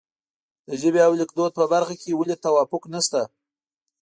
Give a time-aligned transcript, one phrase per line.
[0.67, 3.21] د ژبې او لیکدود په برخه کې ولې توافق نشته.